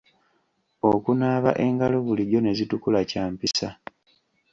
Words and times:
Okunaaba 0.91 1.51
engalo 1.65 1.97
bulijjo 2.05 2.39
ne 2.41 2.51
zitukula 2.57 3.01
kya 3.09 3.23
mpisa. 3.33 3.69